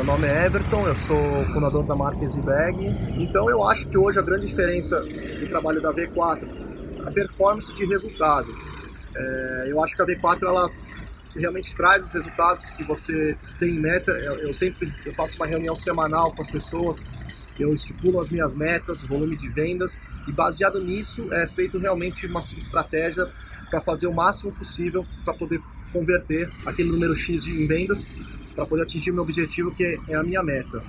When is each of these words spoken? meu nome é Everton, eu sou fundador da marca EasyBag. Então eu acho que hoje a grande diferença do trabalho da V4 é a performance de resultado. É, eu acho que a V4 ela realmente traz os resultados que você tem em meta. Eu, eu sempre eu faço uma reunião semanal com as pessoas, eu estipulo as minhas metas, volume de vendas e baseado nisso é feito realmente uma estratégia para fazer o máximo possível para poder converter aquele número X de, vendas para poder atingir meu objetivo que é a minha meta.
meu 0.00 0.06
nome 0.06 0.26
é 0.26 0.46
Everton, 0.46 0.88
eu 0.88 0.94
sou 0.94 1.44
fundador 1.52 1.84
da 1.84 1.94
marca 1.94 2.22
EasyBag. 2.22 2.86
Então 3.18 3.50
eu 3.50 3.62
acho 3.68 3.86
que 3.86 3.98
hoje 3.98 4.18
a 4.18 4.22
grande 4.22 4.46
diferença 4.46 4.98
do 4.98 5.46
trabalho 5.46 5.82
da 5.82 5.92
V4 5.92 6.40
é 7.04 7.06
a 7.06 7.10
performance 7.10 7.74
de 7.74 7.84
resultado. 7.84 8.50
É, 9.14 9.66
eu 9.68 9.84
acho 9.84 9.94
que 9.94 10.00
a 10.00 10.06
V4 10.06 10.42
ela 10.42 10.70
realmente 11.36 11.76
traz 11.76 12.02
os 12.02 12.14
resultados 12.14 12.70
que 12.70 12.82
você 12.82 13.36
tem 13.58 13.74
em 13.74 13.78
meta. 13.78 14.10
Eu, 14.12 14.36
eu 14.36 14.54
sempre 14.54 14.90
eu 15.04 15.12
faço 15.12 15.36
uma 15.36 15.46
reunião 15.46 15.76
semanal 15.76 16.32
com 16.34 16.40
as 16.40 16.50
pessoas, 16.50 17.04
eu 17.58 17.74
estipulo 17.74 18.20
as 18.20 18.30
minhas 18.30 18.54
metas, 18.54 19.04
volume 19.04 19.36
de 19.36 19.50
vendas 19.50 20.00
e 20.26 20.32
baseado 20.32 20.82
nisso 20.82 21.28
é 21.30 21.46
feito 21.46 21.78
realmente 21.78 22.26
uma 22.26 22.40
estratégia 22.40 23.30
para 23.68 23.82
fazer 23.82 24.06
o 24.06 24.14
máximo 24.14 24.50
possível 24.50 25.06
para 25.26 25.34
poder 25.34 25.60
converter 25.92 26.48
aquele 26.64 26.88
número 26.88 27.14
X 27.14 27.44
de, 27.44 27.66
vendas 27.66 28.16
para 28.54 28.66
poder 28.66 28.82
atingir 28.82 29.12
meu 29.12 29.22
objetivo 29.22 29.72
que 29.72 30.00
é 30.08 30.14
a 30.14 30.22
minha 30.22 30.42
meta. 30.42 30.82